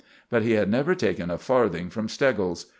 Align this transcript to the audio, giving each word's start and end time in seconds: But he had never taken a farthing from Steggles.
But 0.31 0.41
he 0.41 0.53
had 0.53 0.67
never 0.67 0.95
taken 0.95 1.29
a 1.29 1.37
farthing 1.37 1.91
from 1.91 2.09
Steggles. 2.09 2.65